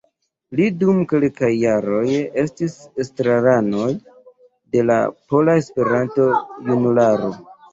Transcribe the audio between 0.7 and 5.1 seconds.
dum kelkaj jaroj estis estrarano de la